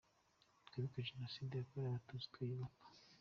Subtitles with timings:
[0.65, 2.83] Twibuke Genocide yakorewe Abatutsi, Twiyubaka.